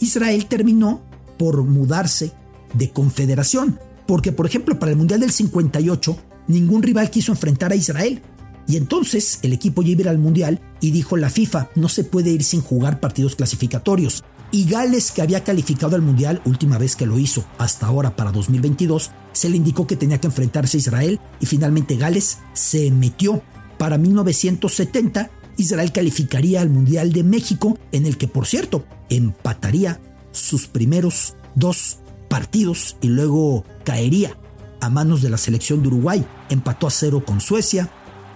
Israel 0.00 0.46
terminó 0.46 1.02
por 1.38 1.62
mudarse 1.64 2.32
de 2.74 2.90
confederación. 2.90 3.78
Porque, 4.06 4.32
por 4.32 4.46
ejemplo, 4.46 4.78
para 4.78 4.92
el 4.92 4.98
Mundial 4.98 5.20
del 5.20 5.32
58, 5.32 6.16
ningún 6.48 6.82
rival 6.82 7.10
quiso 7.10 7.32
enfrentar 7.32 7.72
a 7.72 7.76
Israel. 7.76 8.22
Y 8.66 8.76
entonces 8.76 9.40
el 9.42 9.52
equipo 9.52 9.82
iba 9.82 10.10
al 10.10 10.18
Mundial 10.18 10.60
y 10.80 10.90
dijo 10.90 11.16
la 11.16 11.30
FIFA, 11.30 11.70
no 11.74 11.88
se 11.88 12.04
puede 12.04 12.30
ir 12.30 12.44
sin 12.44 12.60
jugar 12.60 13.00
partidos 13.00 13.36
clasificatorios. 13.36 14.24
Y 14.50 14.66
Gales, 14.66 15.10
que 15.10 15.22
había 15.22 15.42
calificado 15.42 15.96
al 15.96 16.02
Mundial, 16.02 16.40
última 16.44 16.78
vez 16.78 16.94
que 16.94 17.06
lo 17.06 17.18
hizo, 17.18 17.44
hasta 17.58 17.86
ahora 17.86 18.14
para 18.14 18.30
2022, 18.30 19.10
se 19.32 19.48
le 19.48 19.56
indicó 19.56 19.86
que 19.86 19.96
tenía 19.96 20.20
que 20.20 20.28
enfrentarse 20.28 20.76
a 20.76 20.80
Israel 20.80 21.20
y 21.40 21.46
finalmente 21.46 21.96
Gales 21.96 22.38
se 22.52 22.90
metió. 22.90 23.42
Para 23.78 23.98
1970, 23.98 25.30
Israel 25.56 25.92
calificaría 25.92 26.60
al 26.60 26.70
Mundial 26.70 27.12
de 27.12 27.24
México, 27.24 27.78
en 27.92 28.06
el 28.06 28.16
que, 28.16 28.28
por 28.28 28.46
cierto, 28.46 28.84
empataría 29.08 30.00
sus 30.30 30.66
primeros 30.66 31.34
dos 31.54 31.98
partidos 32.28 32.96
y 33.00 33.08
luego 33.08 33.64
caería 33.84 34.36
a 34.80 34.90
manos 34.90 35.22
de 35.22 35.30
la 35.30 35.38
selección 35.38 35.82
de 35.82 35.88
Uruguay. 35.88 36.24
Empató 36.48 36.86
a 36.86 36.90
cero 36.90 37.24
con 37.24 37.40
Suecia, 37.40 37.90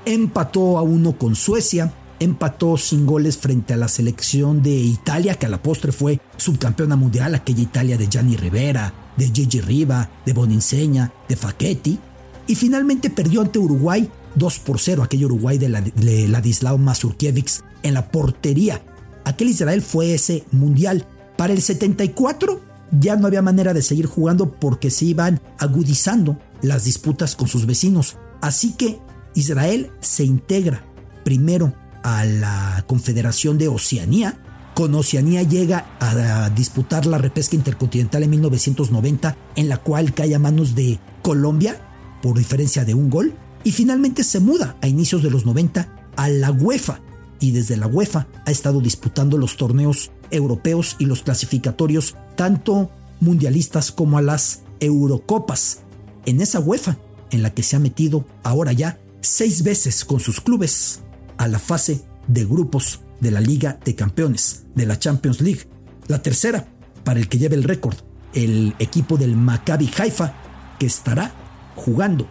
empató 0.05 0.79
a 0.79 0.83
uno 0.83 1.19
con 1.19 1.35
Suencia, 1.35 1.93
empató 2.21 2.77
sin 2.77 3.07
goles 3.07 3.37
frente 3.37 3.75
a 3.75 3.77
la 3.77 3.89
selección 3.89 4.63
de 4.63 4.71
Italia, 4.71 5.35
que 5.35 5.47
a 5.47 5.49
la 5.49 5.63
postre 5.63 5.93
fue 5.93 6.21
subcampeona 6.37 6.97
mundial, 6.97 7.35
aquella 7.35 7.63
Italia 7.63 7.97
de 7.97 8.09
Gianni 8.09 8.37
Rivera, 8.37 8.93
de 9.17 9.27
Gigi 9.27 9.61
Riva, 9.61 10.11
de 10.25 10.33
Boninsegna, 10.33 11.13
de 11.29 11.37
Facchetti, 11.37 11.99
y 12.47 12.55
finalmente 12.55 13.11
perdió 13.11 13.43
ante 13.43 13.59
Uruguay 13.59 14.09
2 14.35 14.59
por 14.61 14.81
0, 14.81 15.03
aquel 15.03 15.25
Uruguay 15.25 15.59
de, 15.59 16.29
Ladislao 16.29 16.79
Mazurkiewicz 16.79 17.61
en 17.83 17.95
la 17.95 18.11
portería. 18.11 18.83
Aquel 19.25 19.49
Israel 19.49 19.83
fue 19.83 20.15
ese 20.15 20.45
mundial. 20.53 21.07
Para 21.37 21.53
el 21.53 21.61
74 21.61 22.61
ya 23.01 23.17
no 23.17 23.27
había 23.27 23.43
manera 23.43 23.75
de 23.75 23.83
seguir 23.83 24.07
jugando 24.07 24.51
porque 24.53 24.91
se 24.91 25.05
iban 25.05 25.41
agudizando 25.59 26.39
las 26.63 26.85
disputas 26.85 27.37
con 27.37 27.49
sus 27.49 27.67
vecinos. 27.67 28.17
Así 28.41 28.73
que 28.73 28.99
Israel 29.35 29.91
se 30.01 30.25
integra 30.25 30.85
primero 31.25 31.75
a 32.09 32.25
la 32.25 32.85
Confederación 32.87 33.59
de 33.59 33.69
Oceanía. 33.69 34.39
Con 34.75 34.95
Oceanía 34.95 35.43
llega 35.43 35.87
a 36.01 36.49
disputar 36.51 37.05
la 37.05 37.19
repesca 37.19 37.57
intercontinental 37.57 38.23
en 38.23 38.31
1990, 38.31 39.37
en 39.57 39.69
la 39.69 39.77
cual 39.77 40.15
cae 40.15 40.35
a 40.35 40.39
manos 40.39 40.75
de 40.75 40.99
Colombia 41.23 41.81
por 42.23 42.39
diferencia 42.39 42.85
de 42.85 42.95
un 42.95 43.11
gol. 43.11 43.35
Y 43.63 43.73
finalmente 43.73 44.25
se 44.25 44.41
muda 44.41 44.77
a 44.81 44.89
inicios 44.89 45.23
de 45.23 45.31
los 45.31 45.45
90 45.45 46.13
a 46.17 46.29
la 46.29 46.51
UEFA. 46.51 47.01
Y 47.41 47.51
desde 47.51 47.77
la 47.77 47.87
UEFA 47.87 48.27
ha 48.47 48.51
estado 48.51 48.81
disputando 48.81 49.37
los 49.37 49.57
torneos 49.57 50.11
europeos 50.31 50.97
y 50.99 51.05
los 51.05 51.23
clasificatorios, 51.23 52.17
tanto 52.37 52.91
mundialistas 53.21 53.93
como 53.93 54.17
a 54.17 54.23
las 54.23 54.63
Eurocopas. 54.81 55.81
En 56.25 56.41
esa 56.41 56.61
UEFA, 56.61 56.97
en 57.31 57.43
la 57.43 57.53
que 57.53 57.63
se 57.63 57.77
ha 57.77 57.81
metido 57.81 58.25
ahora 58.45 58.73
ya 58.73 58.99
seis 59.21 59.63
veces 59.63 60.05
con 60.05 60.21
sus 60.21 60.41
clubes 60.41 61.03
a 61.39 61.49
la 61.49 61.59
fase 61.59 62.05
de 62.27 62.45
grupos 62.45 63.01
de 63.21 63.31
la 63.31 63.41
Liga 63.41 63.79
de 63.85 63.95
Campeones, 63.95 64.67
de 64.75 64.87
la 64.87 64.99
Champions 64.99 65.41
League. 65.41 65.69
La 66.07 66.23
tercera, 66.23 66.69
para 67.05 67.19
el 67.21 67.29
que 67.29 67.39
lleve 67.39 67.57
el 67.57 67.65
récord, 67.65 67.97
el 68.35 68.75
equipo 68.79 69.17
del 69.17 69.37
Maccabi 69.37 69.91
Haifa, 69.99 70.35
que 70.79 70.87
estará 70.87 71.33
jugando 71.75 72.29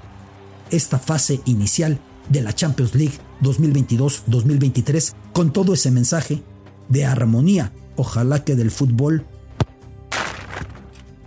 esta 0.69 0.99
fase 0.99 1.41
inicial 1.45 1.99
de 2.29 2.41
la 2.41 2.53
Champions 2.53 2.93
League 2.95 3.17
2022-2023 3.41 5.13
con 5.33 5.51
todo 5.51 5.73
ese 5.73 5.91
mensaje 5.91 6.43
de 6.89 7.05
armonía. 7.05 7.73
Ojalá 7.95 8.43
que 8.43 8.55
del 8.55 8.71
fútbol 8.71 9.25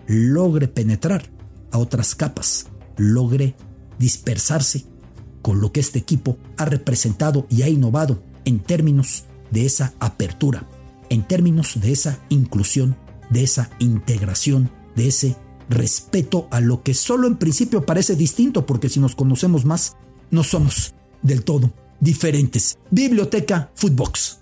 logre 0.07 0.69
penetrar 0.69 1.31
a 1.73 1.79
otras 1.79 2.15
capas, 2.15 2.67
logre 2.97 3.57
dispersarse 3.99 4.85
con 5.43 5.61
lo 5.61 5.73
que 5.73 5.81
este 5.81 5.99
equipo 5.99 6.37
ha 6.57 6.65
representado 6.65 7.47
y 7.49 7.63
ha 7.63 7.69
innovado 7.69 8.23
en 8.45 8.61
términos 8.61 9.25
de 9.51 9.67
esa 9.67 9.95
apertura, 10.01 10.69
en 11.09 11.27
términos 11.27 11.81
de 11.81 11.93
esa 11.93 12.19
inclusión, 12.29 12.97
de 13.31 13.43
esa 13.45 13.71
integración, 13.79 14.71
de 14.97 15.09
ese 15.09 15.37
respeto 15.69 16.49
a 16.51 16.61
lo 16.61 16.83
que 16.83 16.95
solo 16.95 17.27
en 17.27 17.37
principio 17.37 17.87
parece 17.87 18.17
distinto, 18.17 18.67
porque 18.67 18.89
si 18.89 19.01
nos 19.01 19.15
conocemos 19.15 19.65
más, 19.65 19.97
no 20.31 20.43
somos 20.43 20.95
del 21.23 21.45
todo 21.45 21.73
diferentes. 22.01 22.79
Biblioteca 22.91 23.71
Footbox. 23.75 24.39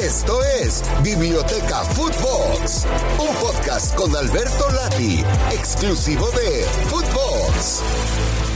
Esto 0.00 0.38
es 0.62 0.82
Biblioteca 1.02 1.82
Footbox, 1.82 2.86
un 3.18 3.34
podcast 3.36 3.94
con 3.96 4.14
Alberto 4.14 4.70
Lati, 4.70 5.24
exclusivo 5.52 6.26
de 6.30 6.64
Footbox. 6.88 8.47